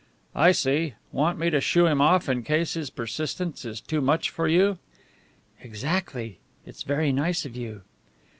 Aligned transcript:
"I 0.35 0.51
see. 0.51 0.95
Want 1.11 1.37
me 1.37 1.51
to 1.51 1.61
shoo 1.61 1.85
him 1.85 2.01
off 2.01 2.27
in 2.27 2.41
case 2.41 2.73
his 2.73 2.89
persistence 2.89 3.65
is 3.65 3.79
too 3.79 4.01
much 4.01 4.31
for 4.31 4.47
you." 4.47 4.79
"Exactly. 5.61 6.39
It's 6.65 6.81
very 6.81 7.11
nice 7.11 7.45
of 7.45 7.55
you." 7.55 7.83